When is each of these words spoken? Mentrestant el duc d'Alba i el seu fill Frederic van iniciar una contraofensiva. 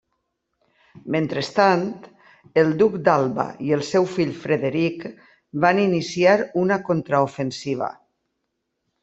Mentrestant 1.15 1.83
el 2.61 2.73
duc 2.79 2.95
d'Alba 3.09 3.45
i 3.67 3.75
el 3.77 3.83
seu 3.91 4.07
fill 4.15 4.33
Frederic 4.47 5.07
van 5.67 5.83
iniciar 5.85 6.35
una 6.65 6.81
contraofensiva. 6.89 7.93